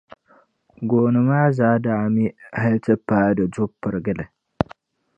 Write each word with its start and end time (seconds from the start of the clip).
gooni 0.93 1.19
maa 1.27 1.47
zaa 1.59 1.75
daa 1.87 2.01
me 2.15 2.25
hal 2.61 2.75
ti 2.83 2.93
paai 3.07 3.33
di 3.37 3.43
dubu 3.53 3.75
pirigili. 3.81 4.25